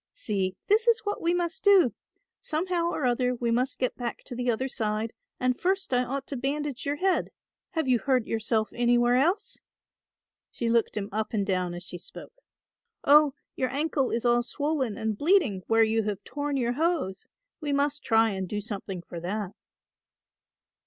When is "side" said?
4.67-5.13